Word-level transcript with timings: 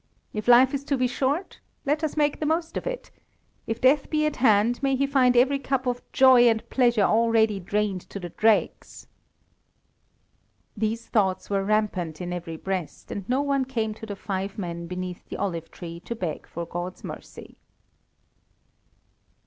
If 0.33 0.47
life 0.47 0.73
is 0.73 0.83
to 0.85 0.97
be 0.97 1.05
short, 1.05 1.59
let 1.85 2.03
us 2.03 2.17
make 2.17 2.39
the 2.39 2.45
most 2.47 2.75
of 2.75 2.87
it; 2.87 3.11
if 3.67 3.79
death 3.79 4.09
be 4.09 4.25
at 4.25 4.37
hand, 4.37 4.81
may 4.81 4.95
he 4.95 5.05
find 5.05 5.37
every 5.37 5.59
cup 5.59 5.85
of 5.85 6.01
joy 6.11 6.47
and 6.49 6.67
pleasure 6.71 7.03
already 7.03 7.59
drained 7.59 8.01
to 8.09 8.19
the 8.19 8.29
dregs." 8.29 9.05
These 10.75 11.05
thoughts 11.05 11.51
were 11.51 11.63
rampant 11.63 12.19
in 12.19 12.33
every 12.33 12.57
breast, 12.57 13.11
and 13.11 13.29
no 13.29 13.43
one 13.43 13.63
came 13.63 13.93
to 13.93 14.07
the 14.07 14.15
five 14.15 14.57
men 14.57 14.87
beneath 14.87 15.29
the 15.29 15.37
olive 15.37 15.69
tree 15.69 15.99
to 15.99 16.15
beg 16.15 16.47
for 16.47 16.65
God's 16.65 17.03
mercy. 17.03 17.59